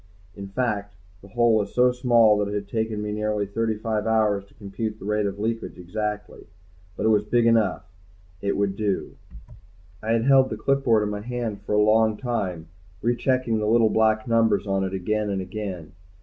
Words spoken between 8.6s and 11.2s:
do. I had held the clipboard in